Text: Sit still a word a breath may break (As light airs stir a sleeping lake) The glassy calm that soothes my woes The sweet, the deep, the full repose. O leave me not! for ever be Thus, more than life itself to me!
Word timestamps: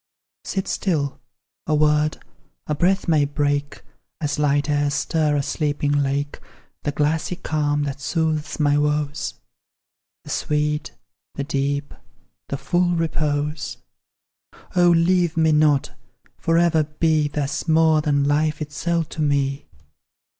Sit 0.43 0.67
still 0.67 1.19
a 1.67 1.75
word 1.75 2.17
a 2.65 2.73
breath 2.73 3.07
may 3.07 3.23
break 3.23 3.83
(As 4.19 4.39
light 4.39 4.67
airs 4.67 4.95
stir 4.95 5.35
a 5.35 5.43
sleeping 5.43 5.91
lake) 5.91 6.39
The 6.81 6.91
glassy 6.91 7.35
calm 7.35 7.83
that 7.83 8.01
soothes 8.01 8.59
my 8.59 8.79
woes 8.79 9.35
The 10.23 10.31
sweet, 10.31 10.93
the 11.35 11.43
deep, 11.43 11.93
the 12.49 12.57
full 12.57 12.95
repose. 12.95 13.77
O 14.75 14.89
leave 14.89 15.37
me 15.37 15.51
not! 15.51 15.91
for 16.35 16.57
ever 16.57 16.85
be 16.85 17.27
Thus, 17.27 17.67
more 17.67 18.01
than 18.01 18.23
life 18.23 18.59
itself 18.59 19.07
to 19.09 19.21
me! 19.21 19.67